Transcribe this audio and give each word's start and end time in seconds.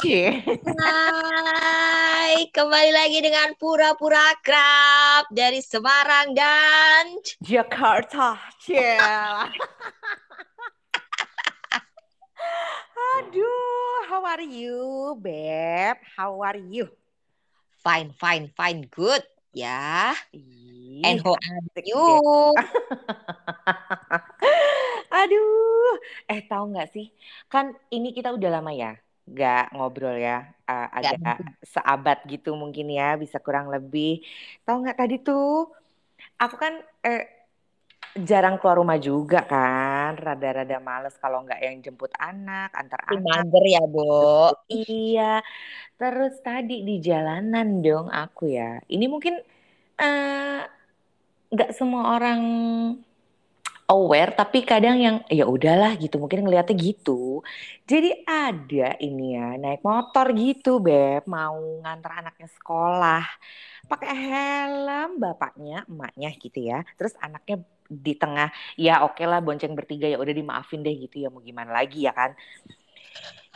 Cie. 0.00 0.40
Hai, 0.80 2.48
kembali 2.48 2.90
lagi 2.90 3.20
dengan 3.20 3.52
pura-pura 3.60 4.32
akrab 4.32 5.28
dari 5.28 5.60
Semarang 5.60 6.32
dan 6.32 7.20
Jakarta. 7.44 8.40
Cie. 8.64 8.96
Aduh, 13.20 14.08
how 14.08 14.24
are 14.24 14.42
you, 14.48 15.14
Beb? 15.20 16.00
How 16.16 16.40
are 16.40 16.56
you? 16.56 16.88
fine, 17.80 18.12
fine, 18.16 18.52
fine, 18.52 18.84
good 18.92 19.24
ya. 19.56 20.12
Ih, 20.36 21.02
And 21.04 21.24
how 21.24 21.34
are 21.34 21.82
you? 21.84 22.04
Aduh, 25.20 25.94
eh 26.30 26.40
tahu 26.46 26.76
nggak 26.76 26.88
sih? 26.92 27.10
Kan 27.50 27.74
ini 27.90 28.12
kita 28.14 28.30
udah 28.36 28.60
lama 28.60 28.70
ya, 28.70 28.94
nggak 29.28 29.74
ngobrol 29.76 30.16
ya, 30.16 30.48
Nggak 31.00 31.16
agak 31.20 31.38
seabad 31.66 32.18
gitu 32.32 32.54
mungkin 32.56 32.86
ya, 32.92 33.18
bisa 33.20 33.38
kurang 33.42 33.68
lebih. 33.74 34.22
Tahu 34.64 34.76
nggak 34.84 34.98
tadi 34.98 35.14
tuh, 35.20 35.68
aku 36.42 36.56
kan 36.56 36.74
eh, 37.06 37.22
jarang 38.28 38.58
keluar 38.58 38.76
rumah 38.82 38.98
juga 38.98 39.46
kan, 39.46 40.18
rada-rada 40.18 40.78
males 40.82 41.14
kalau 41.22 41.46
nggak 41.46 41.60
yang 41.62 41.76
jemput 41.84 42.12
anak, 42.18 42.70
antar 42.74 43.00
anak. 43.06 43.46
mager 43.46 43.64
ya, 43.74 43.82
Bo. 43.86 44.54
Iya, 44.70 45.42
terus 45.98 46.34
tadi 46.46 46.74
di 46.88 46.94
jalanan 47.02 47.82
dong 47.84 48.06
aku 48.10 48.42
ya. 48.58 48.78
Ini 48.94 49.04
mungkin 49.10 49.34
eh, 50.02 50.60
nggak 51.50 51.70
semua 51.78 52.02
orang 52.14 52.40
aware, 53.90 54.30
tapi 54.38 54.62
kadang 54.62 54.96
yang 55.02 55.16
ya 55.26 55.44
udahlah 55.50 55.98
gitu, 55.98 56.22
mungkin 56.22 56.46
ngeliatnya 56.46 56.78
gitu. 56.78 57.42
Jadi 57.90 58.22
ada 58.22 58.94
ini 59.02 59.34
ya 59.34 59.58
naik 59.58 59.82
motor 59.82 60.30
gitu, 60.38 60.78
beb, 60.78 61.26
mau 61.26 61.58
ngantar 61.82 62.22
anaknya 62.22 62.48
sekolah, 62.54 63.26
pakai 63.90 64.10
helm, 64.14 65.18
bapaknya, 65.18 65.82
emaknya 65.90 66.30
gitu 66.38 66.58
ya. 66.70 66.86
Terus 66.94 67.18
anaknya 67.18 67.66
di 67.90 68.14
tengah, 68.14 68.54
ya 68.78 69.02
oke 69.02 69.22
lah 69.26 69.42
bonceng 69.42 69.74
bertiga 69.74 70.06
ya 70.06 70.14
udah 70.22 70.30
dimaafin 70.30 70.86
deh 70.86 70.94
gitu 70.94 71.26
ya 71.26 71.28
mau 71.34 71.42
gimana 71.42 71.74
lagi 71.74 72.06
ya 72.06 72.14
kan. 72.14 72.30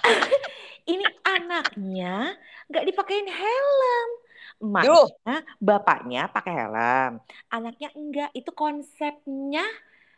Ini 0.92 1.06
anaknya 1.22 2.34
nggak 2.68 2.84
dipakein 2.90 3.28
helm. 3.30 4.08
Emaknya, 4.64 4.90
Duh, 4.90 5.08
bapaknya 5.62 6.22
pakai 6.26 6.52
helm. 6.58 7.12
Anaknya 7.54 7.88
enggak. 7.94 8.30
Itu 8.34 8.50
konsepnya 8.50 9.62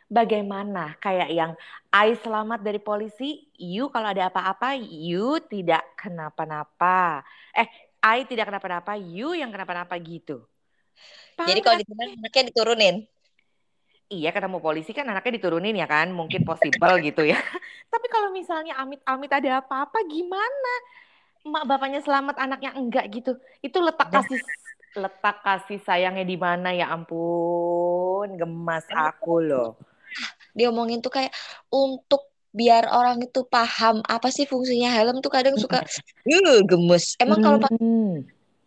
bagaimana? 0.07 0.95
Kayak 1.03 1.31
yang 1.31 1.53
I 1.91 2.15
selamat 2.19 2.63
dari 2.63 2.79
polisi, 2.79 3.47
you 3.59 3.91
kalau 3.91 4.11
ada 4.11 4.31
apa-apa, 4.31 4.79
you 4.79 5.39
tidak 5.47 5.83
kenapa-napa. 5.99 7.23
Eh, 7.55 7.67
I 8.03 8.27
tidak 8.27 8.51
kenapa-napa, 8.51 8.95
you 8.99 9.35
yang 9.35 9.51
kenapa-napa 9.51 9.99
gitu. 10.03 10.47
jadi 11.37 11.61
kalau 11.61 11.77
kan? 11.77 11.83
diturunin 11.85 12.11
anaknya 12.17 12.43
diturunin. 12.49 12.97
Iya 14.07 14.31
ketemu 14.31 14.63
polisi 14.63 14.95
kan 14.95 15.03
anaknya 15.11 15.35
diturunin 15.43 15.75
ya 15.75 15.91
kan 15.91 16.15
mungkin 16.15 16.47
possible 16.47 16.95
gitu 17.11 17.27
ya. 17.27 17.43
Tapi 17.93 18.07
kalau 18.07 18.31
misalnya 18.31 18.79
amit-amit 18.79 19.29
ada 19.35 19.59
apa-apa 19.61 20.07
gimana? 20.07 20.75
Emak 21.43 21.65
bapaknya 21.67 22.01
selamat 22.07 22.39
anaknya 22.39 22.71
enggak 22.79 23.07
gitu. 23.11 23.35
Itu 23.61 23.83
letak 23.83 24.15
kasih 24.15 24.39
letak 24.97 25.45
kasih 25.45 25.83
sayangnya 25.83 26.25
di 26.25 26.39
mana 26.41 26.73
ya 26.73 26.89
ampun 26.89 28.39
gemas 28.39 28.87
aku 28.95 29.43
loh. 29.43 29.77
Dia 30.57 30.73
omongin 30.73 31.05
tuh 31.05 31.13
kayak 31.13 31.33
untuk 31.69 32.33
biar 32.57 32.89
orang 32.89 33.21
itu 33.21 33.45
paham 33.45 34.01
apa 34.09 34.33
sih 34.33 34.49
fungsinya 34.49 34.89
helm 34.89 35.21
tuh 35.21 35.29
kadang 35.29 35.61
suka 35.61 35.85
uh, 36.33 36.61
gemes. 36.65 37.13
Emang 37.21 37.45
kalau 37.45 37.61
pakai 37.61 37.77
Hmm. 37.77 38.25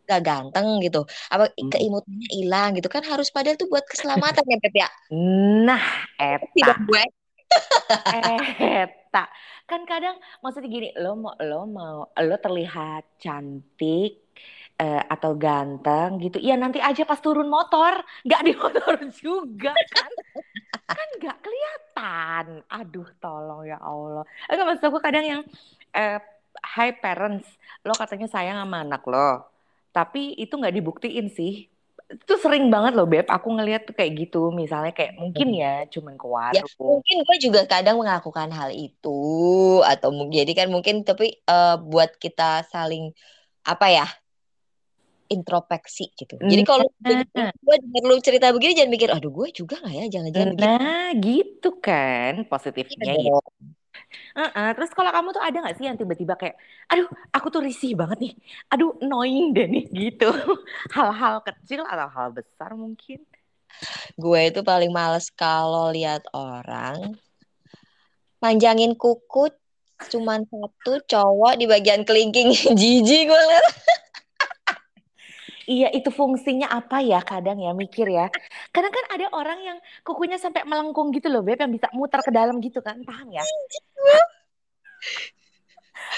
nggak 0.10 0.22
ganteng 0.26 0.68
gitu, 0.82 1.06
apa 1.30 1.54
Hmm. 1.54 1.70
keimutannya 1.70 2.30
hilang 2.34 2.74
gitu 2.78 2.90
kan 2.90 3.06
harus 3.06 3.30
padahal 3.30 3.58
tuh 3.58 3.70
buat 3.70 3.86
keselamatan 3.86 4.42
ya, 4.42 4.58
Beb 4.58 4.76
ya. 4.78 4.90
Nah, 5.66 5.84
Tidak 6.18 6.78
eta, 6.78 6.86
gue. 6.86 7.04
eta. 8.14 9.24
Kan 9.70 9.86
kadang 9.86 10.18
maksudnya 10.42 10.70
gini, 10.70 10.90
lo 10.98 11.14
mau 11.14 11.38
lo 11.38 11.66
mau 11.70 11.98
lo 12.10 12.36
terlihat 12.42 13.22
cantik 13.22 14.29
eh, 14.82 15.02
atau 15.14 15.32
ganteng 15.44 16.10
gitu. 16.24 16.38
Ya 16.48 16.56
nanti 16.64 16.80
aja 16.88 17.04
pas 17.10 17.20
turun 17.26 17.48
motor, 17.56 17.94
nggak 18.26 18.42
di 18.48 18.52
motor 18.62 18.94
juga 19.24 19.72
kan. 19.94 20.12
Kan 20.98 21.08
nggak 21.22 21.38
kelihatan. 21.46 22.46
Aduh, 22.78 23.08
tolong 23.22 23.62
ya 23.72 23.78
Allah. 23.82 24.24
Enggak 24.50 24.66
maksud 24.68 24.86
aku 24.90 25.00
kadang 25.08 25.26
yang 25.32 25.42
eh, 25.98 26.18
hi 26.76 26.90
parents, 27.02 27.48
lo 27.88 27.94
katanya 28.02 28.28
sayang 28.36 28.58
sama 28.62 28.78
anak 28.86 29.02
lo. 29.12 29.20
Tapi 29.96 30.20
itu 30.42 30.54
nggak 30.60 30.76
dibuktiin 30.78 31.28
sih. 31.38 31.52
Itu 32.10 32.34
sering 32.44 32.66
banget 32.74 32.92
loh, 32.98 33.06
Beb. 33.12 33.26
Aku 33.36 33.48
ngeliat 33.56 33.82
tuh 33.88 33.94
kayak 34.00 34.14
gitu. 34.28 34.38
Misalnya 34.62 34.92
kayak 34.98 35.14
mungkin 35.22 35.48
ya 35.62 35.86
cuman 35.94 36.16
ke 36.22 36.28
Ya 36.56 36.62
warung. 36.62 36.70
mungkin 36.90 37.16
gue 37.28 37.38
juga 37.46 37.62
kadang 37.70 38.02
melakukan 38.02 38.50
hal 38.58 38.70
itu 38.74 39.10
atau 39.92 40.10
mungkin 40.18 40.36
jadi 40.42 40.52
kan 40.60 40.68
mungkin 40.74 40.96
tapi 41.06 41.24
eh, 41.50 41.76
buat 41.92 42.10
kita 42.24 42.66
saling 42.74 43.04
apa 43.72 43.86
ya 43.98 44.06
introspeksi 45.30 46.12
gitu. 46.18 46.36
Jadi 46.42 46.64
kalau 46.66 46.90
Nah. 47.06 47.54
gue 47.54 47.76
denger 47.86 48.04
lu 48.04 48.18
cerita 48.20 48.50
begini 48.50 48.74
jangan 48.76 48.92
mikir 48.92 49.10
aduh 49.14 49.30
gue 49.30 49.48
juga 49.54 49.78
nggak 49.80 49.94
ya 49.96 50.06
jangan-jangan. 50.10 50.54
Nah, 50.58 51.10
gitu 51.22 51.70
kan 51.80 52.44
positifnya 52.50 53.14
Iya 53.14 53.14
ya. 53.16 53.30
dong. 53.38 53.56
Heeh, 54.36 54.70
Terus 54.74 54.92
kalau 54.94 55.12
kamu 55.14 55.30
tuh 55.36 55.44
ada 55.44 55.58
nggak 55.62 55.76
sih 55.78 55.86
yang 55.86 55.98
tiba-tiba 55.98 56.34
kayak, 56.34 56.56
aduh, 56.90 57.06
aku 57.30 57.48
tuh 57.54 57.62
risih 57.62 57.94
banget 57.94 58.18
nih, 58.30 58.34
aduh, 58.74 58.98
annoying 59.02 59.54
deh 59.54 59.68
nih, 59.70 59.86
gitu. 60.02 60.30
Hal-hal 60.94 61.46
kecil 61.46 61.86
atau 61.86 62.08
hal 62.10 62.28
besar 62.34 62.74
mungkin. 62.74 63.22
Gue 64.18 64.50
itu 64.50 64.66
paling 64.66 64.90
males 64.90 65.30
kalau 65.30 65.94
lihat 65.94 66.26
orang 66.34 67.16
manjangin 68.40 68.96
kuku 68.96 69.52
cuman 70.00 70.48
satu 70.48 71.04
cowok 71.06 71.60
di 71.60 71.66
bagian 71.68 72.08
kelingking 72.08 72.50
jijik 72.80 73.28
gue 73.28 73.42
liat. 73.52 73.66
Iya, 75.70 75.94
itu 75.94 76.10
fungsinya 76.10 76.66
apa 76.66 76.98
ya 77.06 77.22
kadang 77.22 77.62
ya 77.62 77.78
mikir 77.78 78.10
ya. 78.10 78.34
Kadang 78.74 78.90
kan 78.90 79.06
ada 79.14 79.30
orang 79.38 79.60
yang 79.62 79.78
kukunya 80.02 80.42
sampai 80.42 80.66
melengkung 80.66 81.14
gitu 81.14 81.30
loh, 81.30 81.46
Beb, 81.46 81.62
yang 81.62 81.70
bisa 81.70 81.86
muter 81.94 82.26
ke 82.26 82.34
dalam 82.34 82.58
gitu 82.58 82.82
kan, 82.82 82.98
paham 83.06 83.30
ya? 83.30 83.46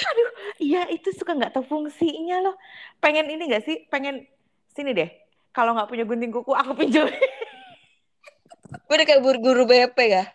Aduh, 0.08 0.30
iya 0.56 0.88
itu 0.88 1.12
suka 1.12 1.36
nggak 1.36 1.52
tahu 1.52 1.68
fungsinya 1.68 2.40
loh. 2.48 2.56
Pengen 3.04 3.28
ini 3.28 3.52
nggak 3.52 3.64
sih? 3.68 3.84
Pengen 3.92 4.24
sini 4.72 4.96
deh. 4.96 5.12
Kalau 5.52 5.76
nggak 5.76 5.92
punya 5.92 6.08
gunting 6.08 6.32
kuku, 6.32 6.56
aku 6.56 6.72
pinjam. 6.72 7.12
Gue 8.88 8.96
udah 8.96 9.08
kayak 9.08 9.20
guru-guru 9.20 9.68
BP 9.68 9.98
ya. 10.08 10.32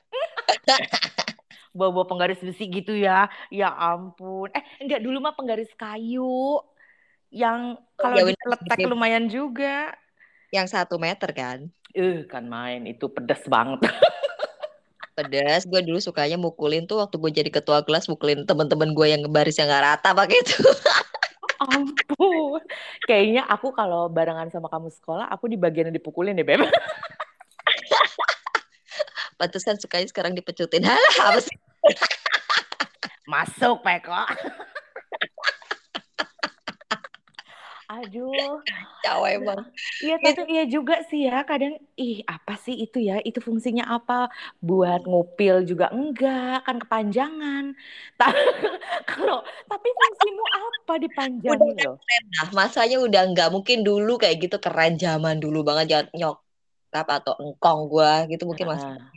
Bawa-bawa 1.76 2.04
penggaris 2.04 2.44
besi 2.44 2.68
gitu 2.68 2.92
ya. 2.92 3.32
Ya 3.48 3.72
ampun. 3.72 4.52
Eh, 4.52 4.64
enggak 4.84 5.00
dulu 5.00 5.24
mah 5.24 5.32
penggaris 5.32 5.72
kayu. 5.72 6.60
Yang 7.30 7.82
kalau 7.98 8.16
Ya 8.16 8.24
Beb. 8.76 8.88
lumayan 8.88 9.26
juga. 9.26 9.92
Yang 10.54 10.66
satu 10.72 10.96
meter 10.96 11.30
kan. 11.34 11.58
Eh, 11.96 12.24
kan 12.28 12.44
main. 12.46 12.84
Itu 12.86 13.08
pedas 13.08 13.42
banget. 13.48 13.86
Pedas, 15.16 15.64
gue 15.64 15.80
dulu 15.80 15.96
sukanya 15.96 16.36
mukulin 16.36 16.84
tuh 16.84 17.00
waktu 17.00 17.16
gue 17.16 17.32
jadi 17.32 17.48
ketua 17.48 17.80
kelas 17.80 18.04
mukulin 18.04 18.44
teman-teman 18.44 18.92
gue 18.92 19.16
yang 19.16 19.24
baris 19.32 19.56
yang 19.56 19.72
gak 19.72 19.80
rata 19.80 20.12
pakai 20.12 20.44
itu. 20.44 20.60
ampun. 21.56 22.60
Kayaknya 23.08 23.48
aku 23.48 23.72
kalau 23.72 24.12
barengan 24.12 24.52
sama 24.52 24.68
kamu 24.68 24.92
sekolah, 24.92 25.32
aku 25.32 25.48
di 25.48 25.56
bagian 25.56 25.88
yang 25.88 25.96
dipukulin 25.96 26.36
deh, 26.36 26.44
Beb. 26.44 26.68
Pantesan 29.40 29.80
sukanya 29.80 30.08
sekarang 30.08 30.32
dipecutin. 30.32 30.84
Halah, 30.84 31.32
apa 31.32 31.40
sih? 31.44 31.56
Masuk, 33.28 33.84
Peko. 33.84 34.16
Aduh, 37.96 38.60
Cawa 39.04 39.26
emang. 39.38 39.60
iya 40.02 40.14
tapi 40.24 40.40
iya 40.52 40.62
juga 40.74 40.94
sih 41.08 41.20
ya. 41.28 41.34
Kadang, 41.50 41.72
ih 42.02 42.14
apa 42.34 42.52
sih 42.64 42.74
itu 42.84 42.98
ya? 43.08 43.14
Itu 43.28 43.38
fungsinya 43.48 43.84
apa? 43.96 44.12
Buat 44.68 45.00
ngupil 45.10 45.54
juga 45.70 45.86
enggak, 45.96 46.64
kan 46.66 46.76
kepanjangan. 46.82 47.64
Kalau 49.10 49.38
tapi 49.70 49.88
fungsimu 50.00 50.44
apa 50.64 50.92
Udah 50.96 51.04
dipanjangin 51.04 51.76
loh? 51.84 51.96
keren 52.06 52.24
lah. 52.36 52.48
Masanya 52.58 52.96
udah 53.06 53.22
nggak 53.30 53.48
mungkin 53.54 53.78
dulu 53.88 54.10
kayak 54.22 54.36
gitu 54.44 54.56
keren 54.64 54.92
zaman 55.04 55.36
dulu 55.44 55.58
banget 55.68 55.84
jangan 55.92 56.06
nyokap 56.18 57.06
atau 57.16 57.32
engkong 57.42 57.78
gue 57.92 58.10
gitu 58.32 58.42
mungkin 58.50 58.66
masih. 58.72 58.90
Ah, 58.90 59.12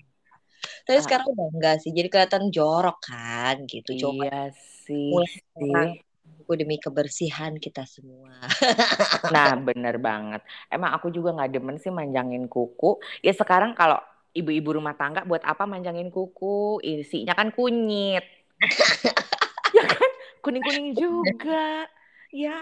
Tapi 0.86 0.98
Ah. 0.98 1.04
sekarang 1.06 1.28
udah 1.34 1.48
enggak 1.56 1.76
sih. 1.82 1.92
Jadi 1.98 2.08
kelihatan 2.12 2.44
jorok 2.56 2.98
kan 3.08 3.56
gitu. 3.72 3.90
Coba 4.02 4.24
iya 4.24 4.40
sih, 4.86 5.10
mulai 5.10 5.36
sih. 5.58 6.09
Aku 6.50 6.58
demi 6.58 6.82
kebersihan 6.82 7.62
kita 7.62 7.86
semua. 7.86 8.34
Nah, 9.30 9.54
bener 9.62 10.02
banget. 10.02 10.42
Emang 10.74 10.90
aku 10.98 11.14
juga 11.14 11.30
nggak 11.38 11.54
demen 11.54 11.78
sih 11.78 11.94
manjangin 11.94 12.50
kuku. 12.50 12.98
Ya 13.22 13.30
sekarang 13.30 13.78
kalau 13.78 14.02
ibu-ibu 14.34 14.82
rumah 14.82 14.98
tangga 14.98 15.22
buat 15.22 15.46
apa 15.46 15.70
manjangin 15.70 16.10
kuku? 16.10 16.82
Isinya 16.82 17.38
kan 17.38 17.54
kunyit. 17.54 18.26
ya 19.78 19.86
kan? 19.86 20.12
kuning-kuning 20.42 20.98
juga. 20.98 21.86
Ya, 22.34 22.58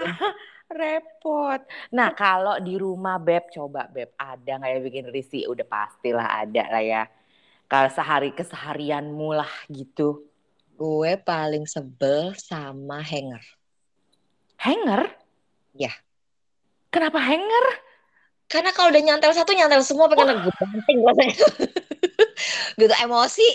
repot. 0.68 1.64
Nah, 1.96 2.12
kalau 2.12 2.60
di 2.60 2.76
rumah 2.76 3.16
Beb, 3.24 3.48
coba 3.56 3.88
Beb, 3.88 4.12
ada 4.20 4.60
nggak 4.60 4.72
ya 4.76 4.80
bikin 4.84 5.08
risih? 5.08 5.48
Udah 5.48 5.64
pastilah 5.64 6.44
ada 6.44 6.68
lah 6.68 6.84
ya. 6.84 7.04
Kalau 7.72 7.88
sehari 7.96 8.36
keseharianmu 8.36 9.32
lah 9.32 9.52
gitu. 9.72 10.28
Gue 10.76 11.16
paling 11.16 11.64
sebel 11.64 12.36
sama 12.36 13.00
hanger. 13.00 13.57
Hanger? 14.68 15.02
Ya. 15.80 15.96
Kenapa 16.92 17.24
hanger? 17.24 17.66
Karena 18.52 18.76
kalau 18.76 18.92
udah 18.92 19.04
nyantel 19.04 19.32
satu, 19.32 19.56
nyantel 19.56 19.80
semua 19.84 20.12
pengen 20.12 20.44
gue 20.44 20.54
banting 20.60 20.98
rasanya. 21.08 21.48
gitu 22.80 22.96
emosi. 23.00 23.48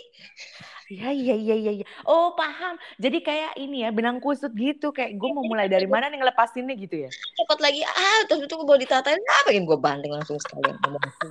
Iya, 0.92 1.08
iya, 1.12 1.34
iya, 1.36 1.56
iya. 1.56 1.72
iya. 1.80 1.86
Oh, 2.04 2.36
paham. 2.36 2.76
Jadi 3.00 3.24
kayak 3.24 3.56
ini 3.56 3.84
ya, 3.84 3.92
benang 3.92 4.20
kusut 4.20 4.52
gitu. 4.52 4.92
Kayak 4.92 5.16
gue 5.16 5.28
mau 5.32 5.44
mulai 5.44 5.68
dari 5.68 5.88
mana 5.88 6.12
nih 6.12 6.20
ngelepasinnya 6.20 6.76
gitu 6.76 7.08
ya? 7.08 7.10
Cepet 7.12 7.58
lagi, 7.60 7.80
ah 7.84 8.20
terus 8.28 8.44
itu 8.44 8.54
gue 8.56 8.78
ditatain, 8.84 9.16
ah 9.16 9.42
pengen 9.48 9.64
gue 9.64 9.78
banting 9.80 10.12
langsung 10.12 10.36
sekalian. 10.40 10.76
Emosi. 10.84 11.28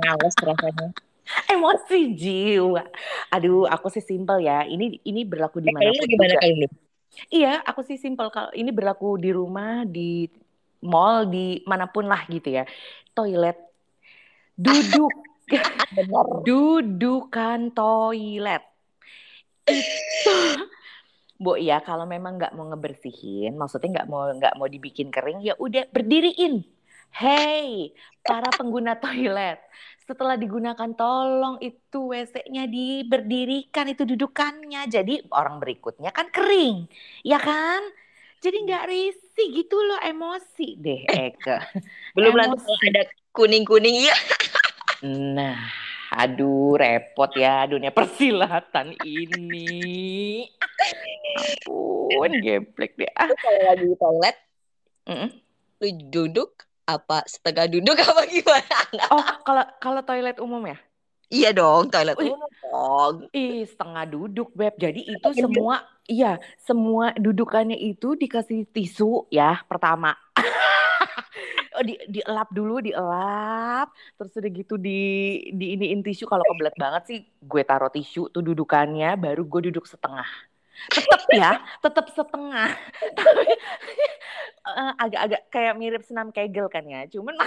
Males 0.00 0.34
rasanya. 0.36 0.88
Emosi 1.48 2.00
jiwa. 2.12 2.84
Aduh, 3.32 3.64
aku 3.64 3.88
sih 3.88 4.04
simple 4.04 4.44
ya. 4.44 4.68
Ini 4.68 5.00
ini 5.08 5.24
berlaku 5.24 5.64
di 5.64 5.72
mana 5.72 5.88
gimana 5.92 6.36
kali 6.40 6.64
lu? 6.64 6.68
Iya, 7.30 7.62
aku 7.64 7.80
sih 7.86 7.98
simple. 7.98 8.28
Kalau 8.30 8.50
ini 8.54 8.70
berlaku 8.70 9.16
di 9.18 9.30
rumah, 9.30 9.86
di 9.86 10.28
mall, 10.84 11.28
di 11.28 11.64
mana 11.64 11.88
pun 11.88 12.06
lah 12.06 12.26
gitu 12.28 12.52
ya. 12.52 12.64
Toilet, 13.16 13.56
duduk, 14.54 15.12
dudukan 16.46 17.72
toilet. 17.72 18.62
Itu, 19.64 20.38
Bu 21.40 21.58
ya 21.58 21.82
kalau 21.82 22.06
memang 22.06 22.38
nggak 22.38 22.54
mau 22.54 22.68
ngebersihin, 22.70 23.58
maksudnya 23.58 24.02
nggak 24.02 24.08
mau 24.08 24.28
nggak 24.30 24.54
mau 24.54 24.68
dibikin 24.70 25.10
kering, 25.10 25.42
ya 25.42 25.58
udah 25.58 25.88
berdiriin. 25.90 26.62
Hey, 27.14 27.94
para 28.26 28.50
pengguna 28.58 28.98
toilet, 28.98 29.62
setelah 30.02 30.34
digunakan 30.34 30.90
tolong 30.98 31.62
itu 31.62 32.10
WC-nya 32.10 32.66
diberdirikan 32.66 33.86
itu 33.86 34.02
dudukannya. 34.02 34.82
Jadi 34.90 35.22
orang 35.30 35.62
berikutnya 35.62 36.10
kan 36.10 36.26
kering, 36.34 36.90
ya 37.22 37.38
kan? 37.38 37.86
Jadi 38.42 38.66
nggak 38.66 38.84
risih 38.90 39.46
gitu 39.62 39.78
loh 39.78 40.02
emosi 40.02 40.74
deh 40.76 41.06
Eke. 41.06 41.56
Belum 42.18 42.34
nanti 42.34 42.58
Emosi. 42.58 42.66
kalau 42.66 42.90
ada 42.90 43.02
kuning-kuning 43.30 43.96
ya. 44.10 44.16
Nah, 45.06 45.70
aduh 46.10 46.74
repot 46.74 47.30
ya 47.38 47.62
dunia 47.70 47.94
persilatan 47.94 48.90
ini. 49.06 50.44
Ampun, 51.38 52.30
geblek 52.42 52.98
deh. 52.98 53.10
Ah. 53.14 53.30
Kalau 53.30 53.60
lagi 53.70 53.86
di 53.86 53.96
toilet, 53.96 54.36
Mm-mm. 55.08 55.30
lu 55.78 55.88
duduk 56.10 56.73
apa 56.84 57.24
setengah 57.28 57.66
duduk 57.72 57.96
apa 58.00 58.22
gimana? 58.34 58.78
Oh, 59.12 59.24
kalau 59.46 59.62
kalau 59.82 60.00
toilet 60.08 60.36
umum 60.44 60.62
ya? 60.70 60.76
Iya 61.36 61.48
dong, 61.58 61.84
toilet 61.92 62.18
Wih. 62.18 62.32
umum 62.32 62.50
dong. 62.62 63.14
Ih, 63.34 63.66
setengah 63.70 64.04
duduk, 64.14 64.48
Beb. 64.58 64.74
Jadi 64.84 65.00
itu 65.14 65.28
Iya. 65.34 65.42
semua, 65.42 65.74
iya, 66.06 66.38
semua 66.68 67.10
dudukannya 67.18 67.76
itu 67.90 68.14
dikasih 68.22 68.58
tisu 68.74 69.26
ya, 69.38 69.62
pertama. 69.70 70.14
Oh, 71.74 71.82
di 71.82 71.98
dielap 72.06 72.48
dulu, 72.54 72.78
dielap, 72.86 73.90
terus 74.14 74.30
udah 74.38 74.50
gitu 74.54 74.74
di 74.78 74.90
di 75.58 75.74
iniin 75.74 76.00
tisu 76.06 76.24
kalau 76.30 76.46
kebelet 76.46 76.76
banget 76.78 77.02
sih 77.10 77.18
gue 77.42 77.62
taruh 77.66 77.90
tisu 77.90 78.30
tuh 78.34 78.42
dudukannya, 78.46 79.18
baru 79.18 79.42
gue 79.42 79.60
duduk 79.74 79.82
setengah. 79.90 80.53
Tetep 80.90 81.22
ya, 81.32 81.58
tetep 81.80 82.06
setengah. 82.12 82.70
Tapi 83.18 83.50
eh, 84.64 84.92
agak-agak 85.00 85.42
kayak 85.50 85.74
mirip 85.78 86.02
senam 86.04 86.30
kegel 86.34 86.68
kan 86.68 86.84
ya. 86.84 87.06
Cuman 87.08 87.34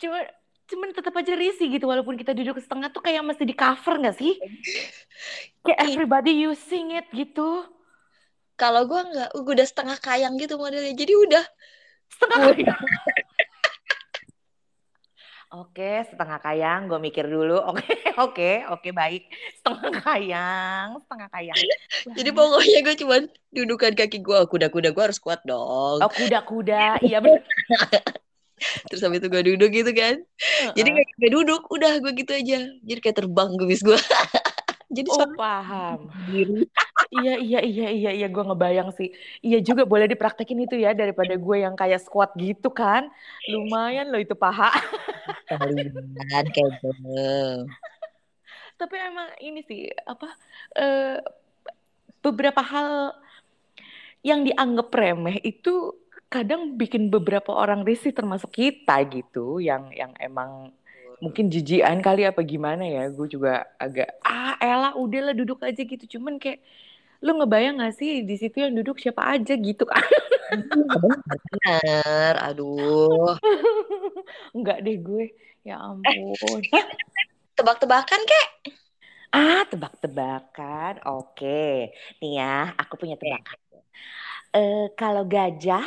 cuman 0.00 0.24
cuman 0.70 0.88
tetap 0.94 1.14
aja 1.14 1.34
risih 1.38 1.70
gitu 1.70 1.86
walaupun 1.86 2.18
kita 2.18 2.34
duduk 2.34 2.58
setengah 2.58 2.90
tuh 2.90 3.02
kayak 3.02 3.22
mesti 3.22 3.46
di 3.46 3.54
cover 3.54 3.98
nggak 3.98 4.16
sih? 4.18 4.34
Kayak 5.62 5.78
Iya. 5.78 5.86
everybody 5.94 6.32
using 6.46 6.94
it 6.98 7.06
gitu. 7.14 7.66
Kalau 8.58 8.84
gue 8.84 9.00
nggak, 9.00 9.30
gue 9.40 9.52
udah 9.56 9.68
setengah 9.68 9.96
kayang 10.02 10.36
gitu 10.36 10.60
modelnya. 10.60 10.92
Jadi 10.92 11.14
udah 11.16 11.44
Setengah. 12.10 12.50
Oke, 15.50 16.06
setengah 16.06 16.38
kayang. 16.38 16.86
Gue 16.86 17.02
mikir 17.02 17.26
dulu. 17.26 17.58
Oke, 17.74 17.90
oke, 18.14 18.50
oke, 18.70 18.88
baik. 18.94 19.26
Setengah 19.58 19.98
kayang, 19.98 20.88
setengah 21.02 21.26
kayang. 21.26 21.58
Jadi 22.18 22.30
pokoknya 22.30 22.78
gue 22.86 22.94
cuman 23.02 23.22
dudukan 23.50 23.92
kaki 23.98 24.22
gue, 24.22 24.38
kuda-kuda 24.46 24.94
gue 24.94 25.04
harus 25.10 25.18
kuat 25.18 25.42
dong. 25.42 25.98
Oh, 25.98 26.10
kuda-kuda. 26.10 27.02
Iya 27.02 27.18
benar. 27.18 27.42
Terus 28.94 29.02
habis 29.02 29.18
itu 29.18 29.26
gue 29.26 29.42
duduk 29.42 29.70
gitu 29.74 29.90
kan. 29.90 30.22
Jadi 30.78 30.88
Heeh. 30.94 31.02
kayak 31.02 31.18
gue 31.18 31.30
duduk, 31.34 31.66
udah 31.66 31.98
gue 31.98 32.12
gitu 32.14 32.30
aja. 32.30 32.70
Jadi 32.86 32.98
kayak 33.02 33.16
terbang 33.18 33.50
kumis 33.58 33.82
gue. 33.82 33.98
Jadi 34.90 35.08
Oh, 35.08 35.16
suara 35.22 35.34
paham. 35.38 35.98
Iya, 37.10 37.42
iya, 37.42 37.60
iya, 37.64 37.88
iya, 37.90 38.10
iya. 38.14 38.26
Gue 38.30 38.44
ngebayang 38.46 38.94
sih. 38.94 39.10
Iya 39.42 39.58
juga 39.64 39.82
boleh 39.82 40.06
dipraktekin 40.06 40.62
itu 40.62 40.78
ya 40.78 40.94
daripada 40.94 41.34
gue 41.34 41.56
yang 41.58 41.74
kayak 41.74 42.06
squat 42.06 42.30
gitu 42.38 42.70
kan. 42.70 43.10
Lumayan 43.50 44.14
loh 44.14 44.20
itu 44.20 44.36
paha. 44.38 44.70
Kalian 45.50 45.90
kayak. 46.54 46.78
Tapi 48.80 48.96
emang 48.96 49.28
ini 49.42 49.60
sih 49.66 49.90
apa 50.06 50.28
eh, 50.78 51.18
beberapa 52.22 52.62
hal 52.62 53.18
yang 54.22 54.44
dianggap 54.44 54.92
remeh 54.92 55.40
itu 55.42 55.96
kadang 56.30 56.78
bikin 56.78 57.10
beberapa 57.10 57.50
orang 57.50 57.82
risih 57.82 58.14
termasuk 58.14 58.54
kita 58.54 59.02
gitu 59.10 59.58
yang 59.58 59.90
yang 59.90 60.14
emang 60.22 60.70
mungkin 61.20 61.52
jijian 61.52 62.00
kali 62.00 62.24
apa 62.24 62.40
gimana 62.42 62.84
ya 62.84 63.12
gue 63.12 63.26
juga 63.28 63.68
agak 63.76 64.08
ah 64.24 64.56
elah 64.58 64.96
udahlah 64.96 65.36
duduk 65.36 65.60
aja 65.60 65.84
gitu 65.84 66.18
cuman 66.18 66.40
kayak 66.40 66.64
lu 67.20 67.36
ngebayang 67.36 67.84
gak 67.84 68.00
sih 68.00 68.24
di 68.24 68.34
situ 68.40 68.64
yang 68.64 68.72
duduk 68.72 68.96
siapa 68.96 69.36
aja 69.36 69.52
gitu 69.52 69.84
kan 69.84 70.00
Bener, 70.50 72.34
aduh. 72.42 73.38
Enggak 74.56 74.82
deh 74.82 74.98
gue 74.98 75.30
ya 75.62 75.78
ampun 75.78 76.64
Tebak-tebakan 77.60 78.20
kek? 78.24 78.48
Ah, 79.36 79.68
tebak-tebakan. 79.68 81.04
Oke. 81.04 81.92
Nih 82.24 82.40
ya, 82.40 82.72
aku 82.72 82.96
punya 82.96 83.20
tebakan. 83.20 83.58
Eh, 84.56 84.88
kalau 84.96 85.28
gajah 85.28 85.84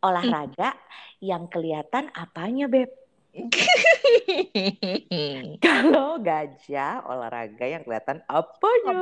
olahraga 0.00 0.72
yang 1.18 1.50
kelihatan 1.50 2.08
apanya, 2.14 2.70
Beb? 2.70 2.99
Kalau 5.64 6.18
gajah 6.18 7.06
olahraga 7.06 7.66
yang 7.66 7.82
kelihatan 7.86 8.22
apanya? 8.26 8.98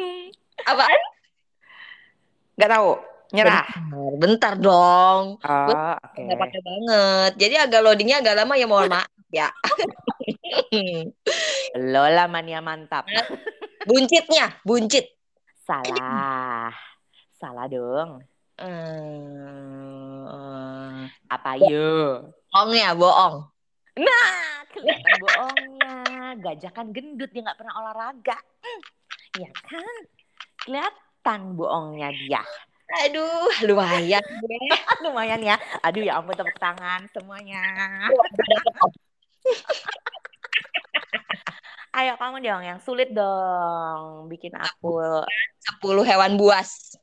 Apaan? 0.70 1.00
Nggak 2.60 2.70
tahu. 2.76 2.90
Nyerah. 3.30 3.62
Bentar, 3.64 4.12
bentar 4.18 4.58
dong. 4.58 5.38
Oh, 5.40 5.94
oke. 5.96 6.20
Nggak 6.20 6.36
pakai 6.36 6.60
banget. 6.60 7.32
Jadi 7.38 7.54
agak 7.56 7.80
loadingnya 7.80 8.20
agak 8.20 8.36
lama 8.42 8.58
ya 8.58 8.66
mohon 8.66 8.90
maaf 8.90 9.06
ya. 9.30 9.54
Lola 11.94 12.26
mania 12.26 12.58
mantap. 12.60 13.06
Buncitnya, 13.86 14.58
buncit. 14.66 15.06
Salah. 15.64 16.74
Salah 17.38 17.70
dong. 17.70 18.26
Hmm, 18.60 20.28
Apa 21.32 21.56
yo? 21.56 22.28
Bohong 22.50 22.74
ya, 22.74 22.90
bohong. 22.98 23.46
Nah, 23.94 24.66
kelihatan 24.74 25.14
bohongnya. 25.22 25.94
Gajah 26.42 26.72
kan 26.74 26.90
gendut, 26.90 27.30
dia 27.30 27.46
nggak 27.46 27.58
pernah 27.58 27.74
olahraga. 27.78 28.38
Ya 29.38 29.50
kan? 29.66 29.94
Kelihatan 30.66 31.54
bohongnya 31.54 32.10
dia. 32.10 32.42
Aduh, 33.06 33.54
lumayan. 33.70 34.18
Lumayan 35.06 35.38
ya. 35.46 35.54
Aduh 35.86 36.02
ya 36.02 36.18
ampun 36.18 36.34
tepuk 36.34 36.58
tangan 36.58 37.06
semuanya. 37.14 37.62
Ayo 41.90 42.18
kamu 42.18 42.42
dong 42.42 42.66
yang 42.66 42.82
sulit 42.82 43.14
dong. 43.14 44.26
Bikin 44.26 44.58
aku 44.58 45.22
10 45.78 46.02
hewan 46.02 46.34
buas. 46.34 46.98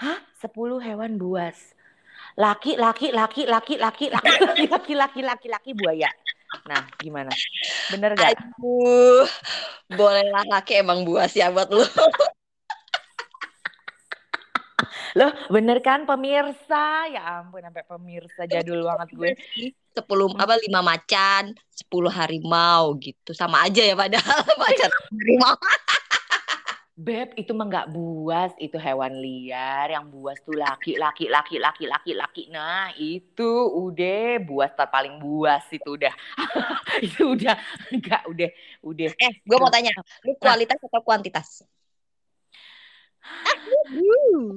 10 0.00 0.48
hewan 0.80 1.20
buas. 1.20 1.76
Laki, 2.40 2.72
laki, 2.80 3.12
laki, 3.12 3.44
laki, 3.44 3.74
laki, 3.76 4.06
laki, 4.08 4.34
laki, 4.48 4.64
laki, 4.64 4.94
laki, 4.96 5.20
laki, 5.20 5.48
laki, 5.52 5.70
buaya. 5.76 6.08
Nah, 6.64 6.88
gimana? 6.96 7.28
Bener 7.92 8.16
gak? 8.16 8.32
Aduh, 8.32 9.28
bolehlah 9.92 10.48
laki 10.48 10.80
emang 10.80 11.04
buas 11.04 11.36
ya 11.36 11.52
buat 11.52 11.68
lu. 11.68 11.84
Loh, 15.18 15.30
bener 15.50 15.82
kan 15.82 16.06
pemirsa? 16.06 17.10
Ya 17.10 17.42
ampun, 17.42 17.60
sampai 17.60 17.82
pemirsa 17.82 18.46
jadul 18.46 18.86
banget 18.86 19.08
gue. 19.12 19.30
10 19.90 20.06
apa 20.38 20.54
5 20.54 20.70
macan, 20.80 21.50
10 21.76 22.14
harimau 22.14 22.94
gitu. 23.02 23.34
Sama 23.34 23.66
aja 23.66 23.82
ya 23.82 23.98
padahal 23.98 24.40
macan 24.62 24.88
harimau. 24.88 25.54
Beb, 27.00 27.32
itu 27.40 27.56
mah 27.56 27.64
nggak 27.64 27.96
buas, 27.96 28.52
itu 28.60 28.76
hewan 28.76 29.24
liar. 29.24 29.88
Yang 29.88 30.04
buas 30.12 30.36
tuh 30.44 30.52
laki, 30.52 31.00
laki, 31.00 31.32
laki, 31.32 31.56
laki, 31.56 31.84
laki, 31.88 32.12
laki. 32.12 32.42
Nah, 32.52 32.92
itu 33.00 33.48
udah 33.72 34.36
buas 34.44 34.68
tak 34.76 34.92
paling 34.92 35.16
buas 35.16 35.64
itu 35.72 35.96
udah. 35.96 36.12
itu 37.06 37.24
udah 37.24 37.56
nggak 37.88 38.22
udah 38.28 38.50
udah. 38.84 39.10
Eh, 39.16 39.32
gue 39.40 39.56
mau 39.56 39.72
tanya, 39.72 39.96
lu 40.28 40.36
kualitas 40.36 40.76
atau 40.76 41.00
kuantitas? 41.00 41.64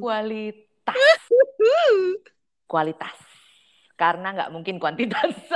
Kualitas, 0.03 1.21
kualitas. 2.71 3.17
Karena 3.95 4.35
nggak 4.35 4.51
mungkin 4.51 4.83
kuantitas. 4.83 5.31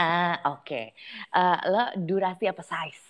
Ah, 0.00 0.56
oke. 0.56 0.96
Eh, 1.28 1.58
lo 1.68 1.92
durasi 2.00 2.48
apa 2.48 2.64
size? 2.64 3.09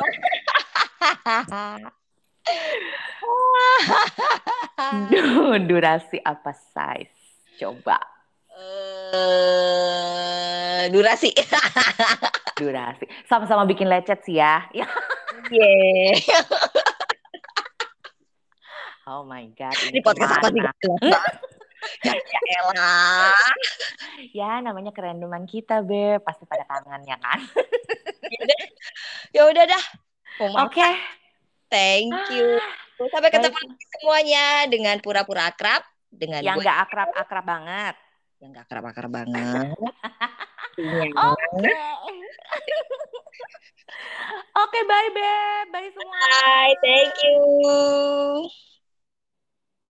Durasi 5.68 6.18
apa 6.24 6.52
size? 6.52 7.16
Coba. 7.60 8.00
Eh, 9.10 10.88
durasi. 10.92 11.32
Durasi. 12.60 13.04
Sama-sama 13.28 13.64
bikin 13.68 13.88
lecet 13.88 14.24
sih 14.24 14.36
ya. 14.40 14.64
Yeah. 14.72 14.88
Oh 19.08 19.24
my 19.26 19.48
god. 19.56 19.74
Ini 19.90 20.00
podcast 20.04 20.38
apa 20.38 20.48
sih? 20.54 20.62
ya, 22.04 22.12
ya 22.14 22.40
elah. 22.60 23.32
Ya, 24.30 24.60
namanya 24.60 24.92
kerandoman 24.92 25.48
kita, 25.48 25.80
Beb. 25.82 26.22
Pasti 26.22 26.44
pada 26.44 26.62
kangen 26.68 27.02
ya 27.08 27.16
kan? 27.18 27.40
Ya 29.30 29.46
udah 29.46 29.64
dah. 29.66 29.84
Mau 30.42 30.66
Oke. 30.66 30.80
makan. 30.82 30.94
Thank 31.70 32.14
you. 32.34 32.58
Sampai 33.08 33.30
ketemu 33.32 33.56
lagi 33.56 33.86
semuanya 33.96 34.44
dengan 34.68 34.96
pura-pura 35.00 35.48
akrab 35.48 35.80
dengan 36.10 36.42
Yang 36.42 36.66
nggak 36.66 36.78
akrab-akrab 36.88 37.44
banget. 37.46 37.94
yang 38.40 38.56
gak 38.56 38.64
akrab-akrab 38.72 39.12
banget. 39.12 39.76
Iya. 40.80 41.04
Oke. 41.28 41.72
Oke, 44.56 44.80
bye, 44.88 45.10
Beb. 45.12 45.66
Bye 45.68 45.92
semua. 45.92 46.16
Bye, 46.24 46.74
thank 46.80 47.14
you. 47.20 47.36